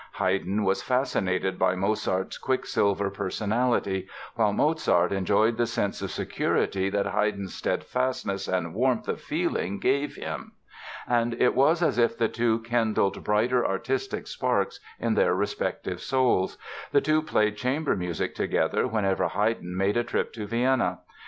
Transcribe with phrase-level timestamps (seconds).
[0.13, 7.05] "Haydn was fascinated by Mozart's quicksilver personality, while Mozart enjoyed the sense of security that
[7.05, 10.53] Haydn's steadfastness and warmth of feeling gave him."
[11.07, 16.57] And it was as if the two kindled brighter artistic sparks in their respective souls.
[16.91, 21.01] The two played chamber music together whenever Haydn made a trip to Vienna.